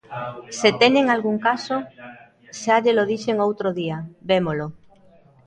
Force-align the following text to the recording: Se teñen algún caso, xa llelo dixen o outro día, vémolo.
Se 0.59 0.69
teñen 0.81 1.07
algún 1.15 1.37
caso, 1.47 1.77
xa 2.61 2.75
llelo 2.83 3.03
dixen 3.11 3.37
o 3.39 3.45
outro 3.49 3.69
día, 3.81 3.97
vémolo. 4.29 4.67